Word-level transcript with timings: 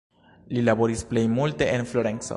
Li 0.55 0.63
laboris 0.69 1.05
plej 1.13 1.25
multe 1.37 1.71
en 1.79 1.87
Florenco. 1.93 2.29